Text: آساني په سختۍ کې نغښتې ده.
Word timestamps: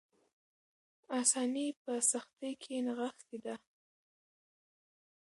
آساني 1.19 1.67
په 1.83 1.93
سختۍ 2.11 2.53
کې 2.63 2.75
نغښتې 2.85 3.37
ده. 3.45 3.55